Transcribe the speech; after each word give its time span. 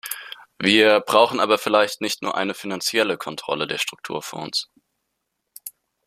Wir 0.57 0.99
brauchen 1.01 1.39
aber 1.39 1.59
vielleicht 1.59 2.01
nicht 2.01 2.23
nur 2.23 2.35
eine 2.35 2.55
finanzielle 2.55 3.19
Kontrolle 3.19 3.67
der 3.67 3.77
Strukturfonds. 3.77 4.71